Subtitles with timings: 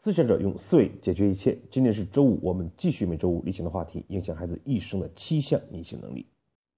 [0.00, 1.58] 思想者用思维解决一切。
[1.72, 6.28] 今天是周五，我们继续每周五例行的话题：影响孩子一生的七项隐形能力。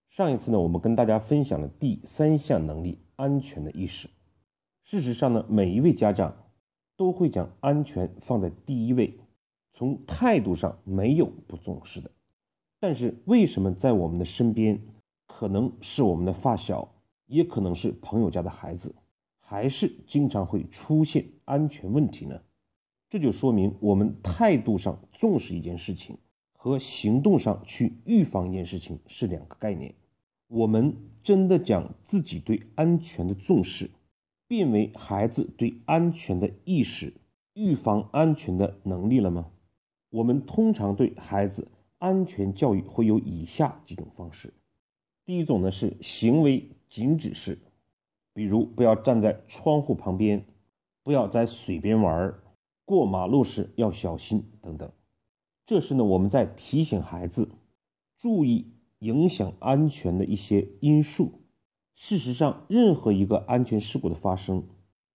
[0.09, 4.09] 上一次呢，我们跟大家分享了第三项能力——安全的意识。
[4.83, 6.35] 事实上呢，每一位家长
[6.97, 9.21] 都会将安全放在第一位，
[9.75, 12.11] 从态度上没有不重视的。
[12.79, 14.81] 但是为什么在我们的身边，
[15.27, 16.91] 可能是我们的发小，
[17.27, 18.95] 也可能是朋友家的孩子，
[19.41, 22.41] 还是经常会出现安全问题呢？
[23.11, 26.17] 这就说明我们态度上重视一件事情，
[26.53, 29.97] 和行动上去预防一件事情是两个概念。
[30.47, 33.91] 我们真的将自己对安全的重视，
[34.47, 37.13] 变为孩子对安全的意识、
[37.53, 39.51] 预防安全的能力了吗？
[40.11, 41.67] 我们通常对孩子
[41.99, 44.55] 安全教育会有以下几种方式。
[45.25, 47.59] 第一种呢是行为禁止式，
[48.33, 50.45] 比如不要站在窗户旁边，
[51.03, 52.43] 不要在水边玩儿。
[52.91, 54.91] 过马路时要小心等等，
[55.65, 57.49] 这是呢我们在提醒孩子
[58.19, 61.35] 注意影响安全的一些因素。
[61.95, 64.65] 事实上，任何一个安全事故的发生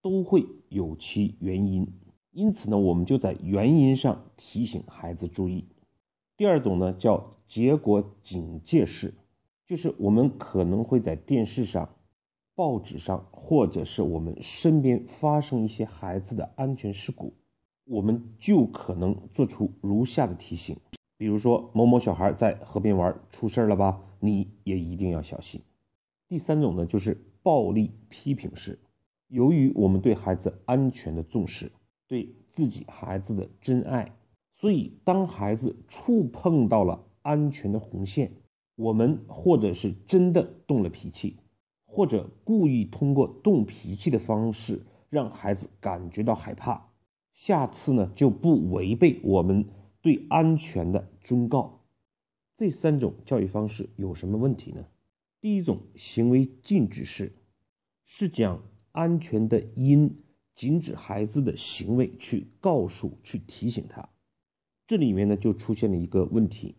[0.02, 1.92] 都会有其原因，
[2.32, 5.66] 因此呢我们就在原因上提醒孩子注意。
[6.38, 9.14] 第二种呢叫结果警戒式，
[9.66, 11.90] 就是我们可能会在电视上、
[12.56, 17.34] 报纸上，或者是我们身边发生一些孩子的安全事故。
[17.86, 20.76] 我们就可能做出如下的提醒，
[21.18, 25.62] 比如说某某小孩在河边玩出事了吧，你也一定要小心。
[26.28, 28.80] 第三种呢，就是暴力批评式。
[29.28, 31.72] 由于我们对孩子安全的重视，
[32.08, 34.16] 对自己孩子的真爱，
[34.52, 38.32] 所以当孩子触碰到了安全的红线，
[38.76, 41.38] 我们或者是真的动了脾气，
[41.86, 46.90] 或者故意通过动脾气的方式让孩子感觉到害怕。
[47.36, 49.66] 下次呢就不违背我们
[50.02, 51.82] 对安全的忠告。
[52.56, 54.86] 这三种教育方式有什么问题呢？
[55.42, 57.34] 第一种行为禁止式，
[58.06, 58.64] 是讲
[58.94, 60.24] 安全的因，
[60.56, 64.08] 禁止孩子的行为去告诉、去提醒他。
[64.88, 66.76] 这里面呢就出现了一个问题：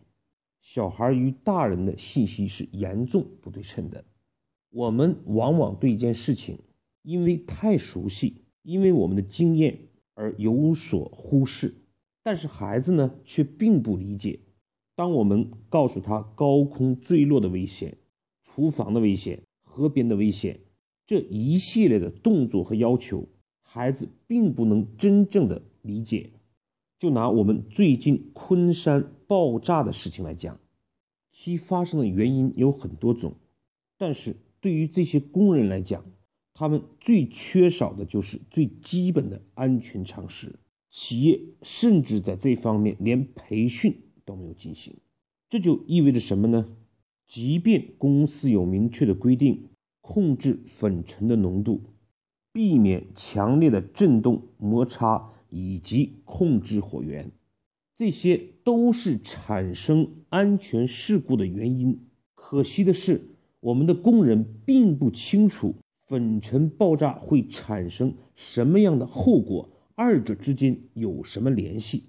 [0.62, 4.06] 小孩与大人的信息是严重不对称的。
[4.70, 6.60] 我们往往对一件事情，
[7.02, 9.78] 因为太熟悉，因为我们的经验。
[10.16, 11.74] 而有所忽视，
[12.22, 14.40] 但是孩子呢却并不理解。
[14.94, 17.98] 当我们告诉他高空坠落的危险、
[18.42, 20.60] 厨房的危险、河边的危险
[21.06, 23.28] 这一系列的动作和要求，
[23.60, 26.30] 孩子并不能真正的理解。
[26.98, 30.58] 就拿我们最近昆山爆炸的事情来讲，
[31.30, 33.34] 其发生的原因有很多种，
[33.98, 36.06] 但是对于这些工人来讲，
[36.58, 40.58] 他们最缺少的就是最基本的安全常识，
[40.90, 43.94] 企业甚至在这方面连培训
[44.24, 44.96] 都没有进行。
[45.50, 46.66] 这就意味着什么呢？
[47.28, 49.68] 即便公司有明确的规定，
[50.00, 51.82] 控制粉尘的浓度，
[52.54, 57.32] 避免强烈的震动、摩擦以及控制火源，
[57.96, 62.00] 这些都是产生安全事故的原因。
[62.34, 63.28] 可惜的是，
[63.60, 65.74] 我们的工人并不清楚。
[66.06, 69.70] 粉尘爆炸会产生什么样的后果？
[69.96, 72.04] 二者之间有什么联系？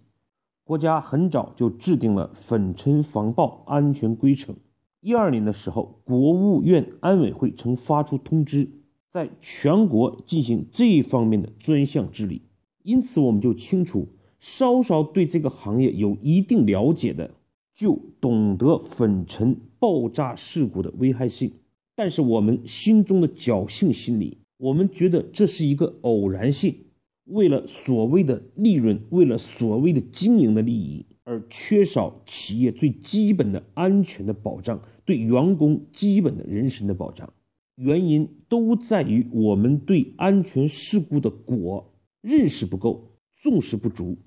[0.63, 4.55] 国家很早就制定了粉尘防爆安全规程。
[4.99, 8.69] 一二年的时候，国务院安委会曾发出通知，
[9.09, 12.43] 在全国进行这一方面的专项治理。
[12.83, 14.09] 因此，我们就清楚，
[14.39, 17.31] 稍稍对这个行业有一定了解的，
[17.73, 21.53] 就懂得粉尘爆炸事故的危害性。
[21.97, 26.75] 但是我们心中的侥幸心理，我们觉得这是一个偶然性，
[27.23, 37.33] 为了所谓的利润，为了所谓的经营的利益，而缺少企业最基本的安全的保障，对员工基本的人身的保障。
[37.77, 44.19] 原因都在于我们对安全事故的果认识不够，重视不足。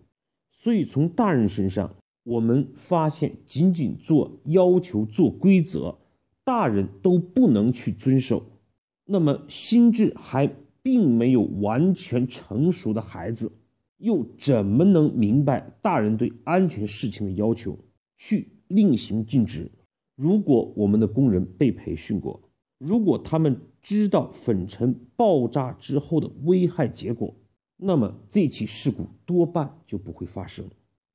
[0.51, 1.95] 所以从大人身上，
[2.25, 6.00] 我们发现，仅仅做要求、做规则。
[6.43, 8.45] 大人都不能去遵守，
[9.05, 10.51] 那么心智还
[10.83, 13.53] 并没有完全成熟的孩子，
[13.99, 17.79] 又怎么能明白大人对安全事情的要求，
[18.17, 19.71] 去令行禁止？
[20.17, 22.41] 如果我们的工人被培训过，
[22.79, 27.37] 如果他们知道粉尘爆炸之后的危害结果，
[27.77, 30.65] 那么这起事故多半就不会发生。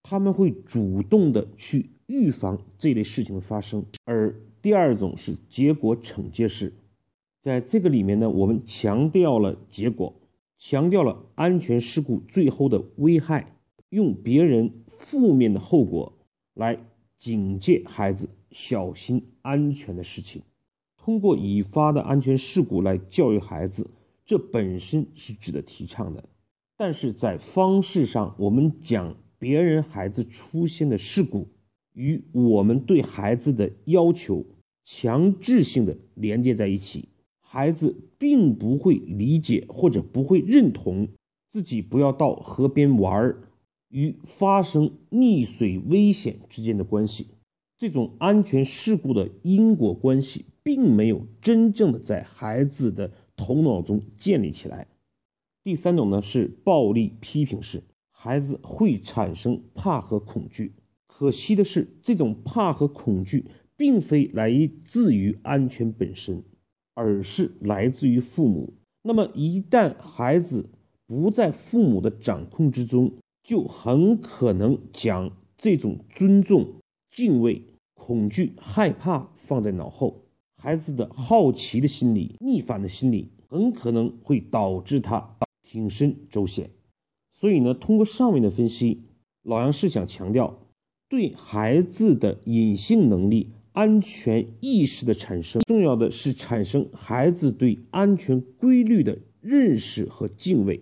[0.04, 4.40] 他们会主动的去预防这类事情的发生，而。
[4.66, 6.74] 第二种是结果惩戒式，
[7.40, 10.16] 在这个里面呢，我们强调了结果，
[10.58, 13.56] 强调了安全事故最后的危害，
[13.90, 16.14] 用别人负面的后果
[16.56, 16.80] 来
[17.20, 20.42] 警戒孩子小心安全的事情。
[20.98, 23.92] 通过已发的安全事故来教育孩子，
[24.26, 26.28] 这本身是值得提倡的。
[26.76, 31.50] 但是在方式上，我们讲别人孩子出现的事故
[31.94, 34.44] 与我们对孩子的要求
[34.86, 37.10] 强制性的连接在一起，
[37.42, 41.10] 孩子并不会理解或者不会认同
[41.50, 43.50] 自己不要到河边玩儿
[43.90, 47.28] 与发生溺水危险之间的关系。
[47.78, 54.88] 这种安全事故的因果关系并没有真正的在孩子的头脑中建立起来。
[55.64, 60.74] 第三种呢是暴力批评式，孩子会产生怕和恐惧。
[61.08, 63.46] 可惜的是，这种怕和恐惧
[63.78, 66.44] 并非来自于安全本身，
[66.94, 68.74] 而是来自于父母。
[69.02, 70.70] 那么一旦孩子
[71.06, 73.14] 不在父母的掌控之中，
[73.44, 76.76] 就很可能将这种尊重、
[77.12, 77.62] 敬畏、
[77.94, 80.24] 恐惧、害怕放在脑后。
[80.58, 85.36] 孩子的好奇的心理、逆反的心理，很可能会导致他。
[85.68, 86.70] 挺身周险，
[87.34, 89.02] 所以呢，通过上面的分析，
[89.42, 90.60] 老杨是想强调，
[91.10, 100.82] 对孩子的隐性能力、安全意识的产生，重要的是产生孩子对安全规律的认识和敬畏，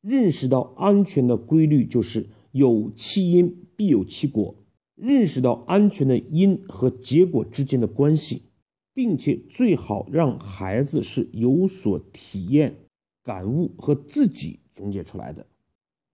[0.00, 4.54] 认识到安全的规律就是有其因必有其果，
[4.94, 8.44] 认识到安全的因和结果之间的关系，
[8.94, 12.76] 并且最好让孩子是有所体验。
[13.22, 15.46] 感悟和自己总结出来的，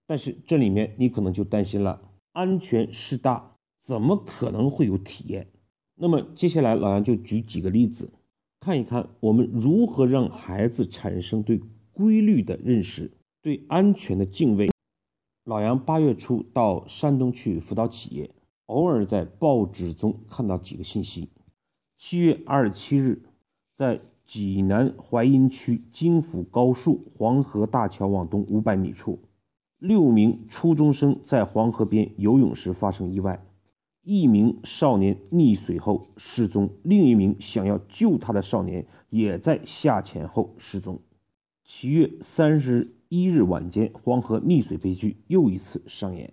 [0.07, 5.47] 但是这里面你可能就担心了，安全事大，怎么可能会有体验？
[5.99, 8.11] 那么接下来老杨就举几个例子，
[8.61, 11.61] 看一看我们如何让孩子产生对
[11.93, 13.11] 规律的认识，
[13.43, 14.71] 对安全的敬畏。
[15.45, 18.31] 老杨八月初到山东去辅导企业，
[18.67, 21.29] 偶尔在报纸中看到几个信息。
[21.97, 23.23] 七月二十七日，
[23.75, 24.01] 在。
[24.29, 29.21] 济南淮阴区京府高速黄河大桥往东五百米处，
[29.79, 33.43] 六名初中生在黄河边游泳时发生意外，
[34.09, 40.99] 一名少年溺水后失踪，另一名想要救他的少年也在下潜后失踪。
[41.63, 46.33] 七月三十一日晚间，黄河溺水悲剧又一次上演。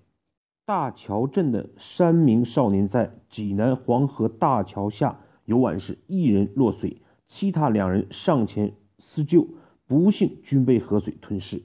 [0.63, 7.01] 大桥镇的三名少年在济南黄河大桥下游玩时，一人落水。
[7.27, 9.50] 其他两人上前施救，
[9.86, 11.62] 不幸均被河水吞噬。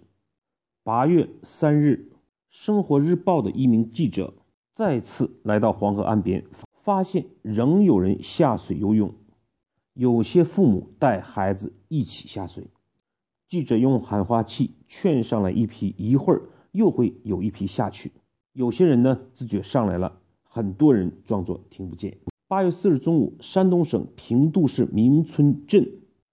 [0.83, 2.11] 八月三日，
[2.49, 4.35] 《生活日报》的一名记者
[4.81, 6.43] 再次来到黄河岸边，
[6.73, 9.13] 发现仍有人下水游泳，
[9.93, 12.67] 有些父母带孩子一起下水。
[13.47, 18.11] 记者用喊话器劝上来一批，一会儿又会有一批下去。
[18.55, 22.17] 有些人呢自觉上来了，很多人装作听不见。
[22.49, 25.87] 八月四日中午，山东省平度市明村镇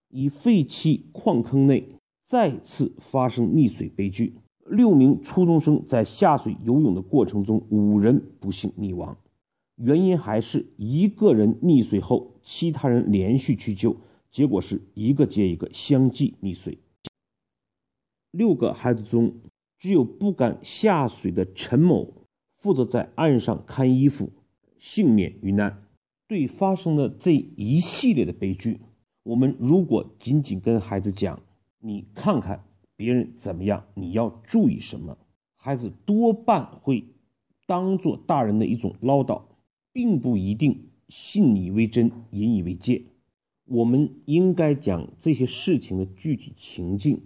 [0.07, 4.35] 一废弃矿坑内再次发生溺水悲剧，
[4.69, 9.17] 六名初中生在下水游泳的过程中，五人不幸溺亡，
[9.75, 13.95] 原因还是一个人溺水后，其他人连续去救，
[14.29, 16.77] 结果是一个接一个相继溺水。
[18.31, 19.35] 六个孩子中，
[19.79, 22.13] 只有不敢下水的陈某
[22.57, 24.31] 负责在岸上看衣服，
[24.77, 25.83] 幸免于难。
[26.27, 28.81] 对发生的这一系列的悲剧，
[29.23, 31.39] 我们如果仅仅跟孩子讲，
[31.79, 32.65] 你看看
[32.97, 35.17] 别人怎么样，你要注意什么，
[35.55, 37.05] 孩子多半会
[37.65, 39.43] 当做大人的一种唠叨，
[39.93, 43.03] 并不一定信以为真，引以为戒。
[43.65, 47.21] 我们应该将这些事情的具体情境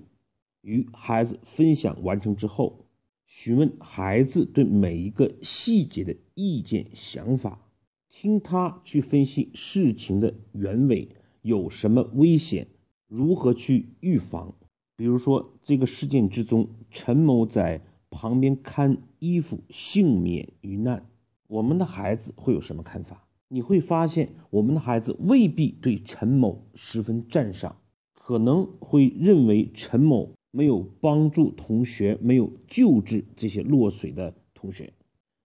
[0.62, 2.86] 与孩子分享完成之后，
[3.26, 7.66] 询问孩子对每一个细节的意见想法。
[8.10, 11.08] 听他去分析事情的原委，
[11.42, 12.68] 有什么危险，
[13.08, 14.54] 如何去预防？
[15.02, 17.82] 比如说，这个事件之中，陈某在
[18.12, 21.10] 旁边看衣服，幸免于难。
[21.48, 23.28] 我们的孩子会有什么看法？
[23.48, 27.78] 你会发现，我们的孩子未必对陈某十分赞赏，
[28.14, 34.94] 可能会认为陈某没有帮助同学，没有救治这些落水的同学。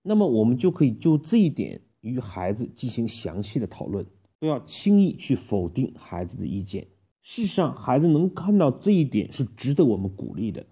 [0.03, 1.81] 那么，我们就可以就这一点。
[2.03, 4.05] 与孩子进行详细的讨论，
[4.39, 6.89] 不要轻易去否定孩子的意见。
[7.29, 10.65] 事实上，孩子能看到这一点是值得我们鼓励的。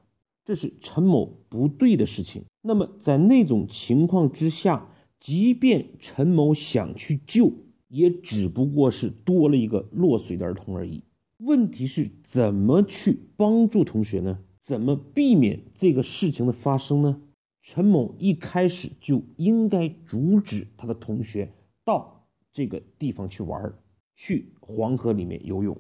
[0.45, 2.45] 这是陈某不对的事情。
[2.63, 7.51] 那么，在那种情况之下，即便陈某想去救，
[7.89, 11.03] 也只不过是多了一个落水的儿童而已。
[11.39, 14.39] 问题是怎么去帮助同学呢？
[14.61, 17.21] 怎么避免这个事情的发生呢？
[17.63, 21.53] 陈某一开始就应该阻止他的同学
[21.85, 23.75] 到这个地方去玩，
[24.15, 25.77] 去黄河里面游泳。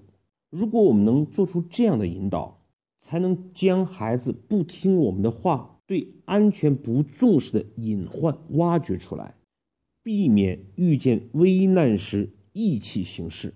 [0.54, 2.60] 如果我们能做出这样的引导，
[3.00, 9.34] 才能将孩子不听我们的话、对安全不重视的隐患挖掘出来，
[10.04, 13.52] 避免遇见危难时意气行事，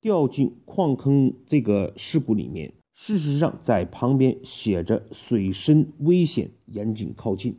[0.00, 2.72] 掉进矿坑这个事故里面。
[2.94, 7.58] 事实上，在旁边写着“水深危险，严禁靠近”。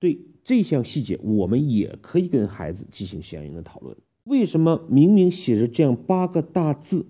[0.00, 3.96] 对这项细节，我们也可以跟孩子进行相应的讨论。
[4.24, 7.06] 为什么明明写着这样八个大字，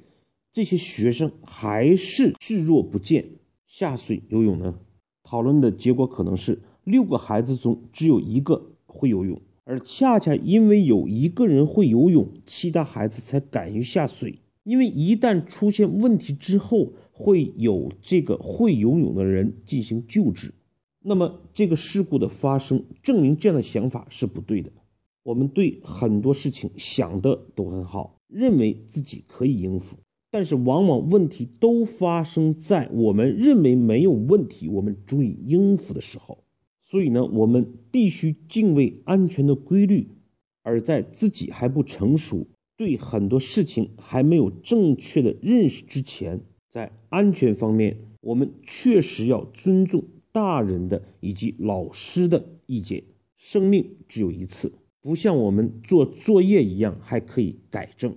[0.56, 3.32] 这些学生还是视若不见
[3.66, 4.78] 下水游泳呢？
[5.22, 14.38] 讨论的结果可能是六个孩子中只有一个会游泳，而恰恰因为有一个人会游泳，其他孩子才敢于下水。
[14.62, 20.54] 因为一旦出现问题之后，会有这个会游泳的人进行救治。
[21.00, 24.72] 那么，这个事故的发生证明这样的想法是不对的。
[25.22, 29.98] 我们对很多事情想的都很好，认为自己可以应付，
[30.30, 36.38] 但是往往问题都发生在我们认为没有问题、我们足以应付的时候。
[36.82, 40.08] 所以呢，我们必须敬畏安全的规律，
[40.62, 42.46] 而在自己还不成熟。
[42.76, 53.04] 对很多事情还没有正确的认识之前，在安全方面，我们确实要尊重大人的以及老师的意见。
[53.36, 58.14] 生命只有一次，不像我们做作业一样还可以改正。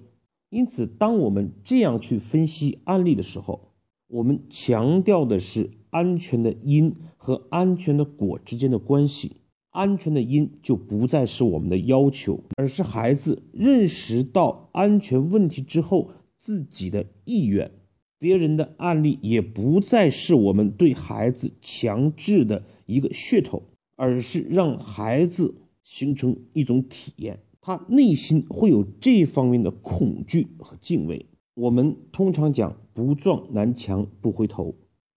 [0.50, 3.74] 因此，当我们这样去分析案例的时候，
[4.08, 9.38] 我们强调的是安全的因和安全的果之间的关系。
[9.70, 17.72] 安全的因就不再是我们的要求，而是孩子认识到安全问题之后自己的意愿。
[18.18, 23.62] 别人的案例也不再是我们对孩子强制的一个噱头，
[23.96, 31.26] 而是让孩子形成一种体验，他内心会有这方面的恐惧和敬畏。
[31.56, 34.76] 我们通常讲“不撞南墙不回头”，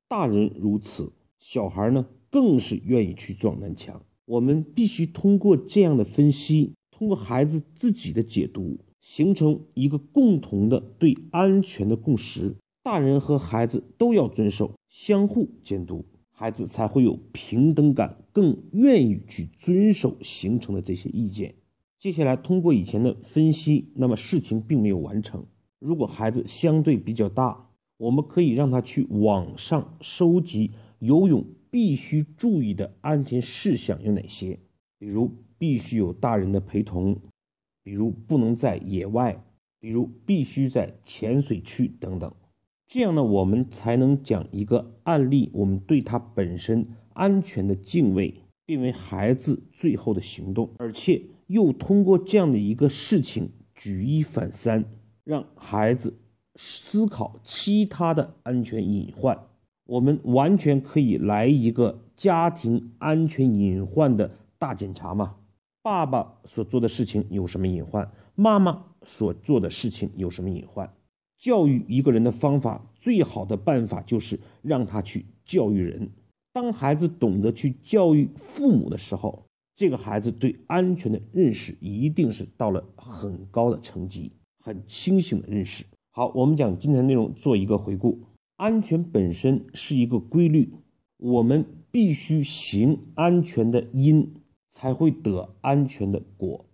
[0.09, 4.03] 大人如此，小孩呢更是愿意去撞南墙。
[4.25, 12.57] 我们必须通过这样的分析，通过孩子自己的解读，形成一个共同的对安全的共识。
[12.83, 21.55] 大人和孩子都要遵守，相互监督，孩子才会有平等感，更愿意去遵守形成的这些意见。
[22.03, 25.47] 接下来，通过以前的分析，那么事情并没有完成。
[25.79, 31.45] 如果孩子相对比较大，我们可以让他去网上收集游泳。
[31.71, 34.59] 必须注意的安全事项有哪些？
[34.99, 37.17] 比如必须有大人的陪同，
[37.85, 39.41] 比如不能在野外，
[39.79, 42.35] 比如必须在浅水区等等。
[42.89, 48.42] 这样呢，我们才能讲一个案例，我们对他本身安全的敬畏，
[48.73, 54.87] 因为孩子最后的行动，而且又通过这样的一个事情举一反三，
[55.25, 56.19] 让孩子
[56.57, 59.39] 思考其他的安全隐患。
[59.85, 65.35] 我们完全可以来一个家庭安全隐患的大检查嘛？
[65.83, 68.11] 爸爸所做的事情有什么隐患？
[68.35, 70.91] 妈妈所做的事情有什么隐患？
[71.39, 76.09] 教育一个人的方法，最好的办法就是让他去教育人。
[76.53, 85.85] 当孩子懂得去教育父母的时候，这个孩子对安全的认识一定是到了很高的层级，很清醒的认识。
[86.11, 88.21] 好，我们讲今天的内容，做一个回顾。
[88.57, 90.75] 安全本身是一个规律，
[91.17, 94.35] 我们必须行安全的因，
[94.69, 96.67] 才会得安全的果。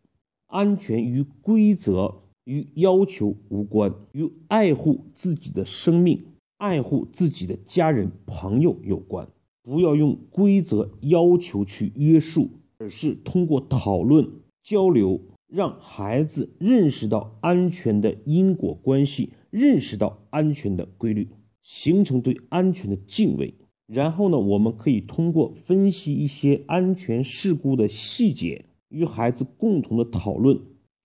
[0.49, 6.25] 安全与规则与要求无关，与爱护自己的生命、
[6.57, 9.29] 爱护自己的家人朋友有关。
[9.69, 12.49] 不要用规则要求去约束，
[12.79, 14.27] 而是通过讨论
[14.63, 21.29] 交流，让孩子认识到安全的因果关系，认识到安全的规律。
[21.61, 23.53] 形成对安全的敬畏，
[23.87, 30.59] 然后呢，我们可以通过分析一些安全事故的细节，与孩子共同的讨论，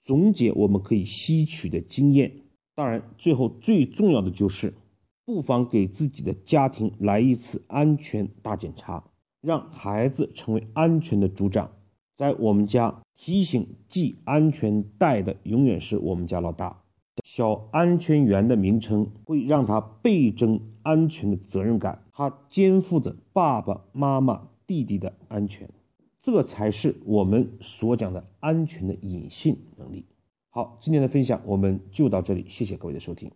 [0.05, 2.32] 总结我们可以吸取的经验。
[2.75, 4.74] 当然，最后最重要的就是，
[5.25, 9.03] 不妨给自己的家庭来一次安全大检查，
[9.42, 11.72] 让孩子成为安全的组长。
[12.15, 16.82] 在我们家，提醒系安全带的永远是我们家老大。
[17.24, 25.70] 小安全员的名称会让他倍增安全的责任感，他肩负着爸爸妈妈、弟弟的安全，
[26.20, 30.06] 这才是我们所讲的安全的隐性能力。
[30.50, 33.32] 好，今天的分享我们就到这里，谢谢各位的收听。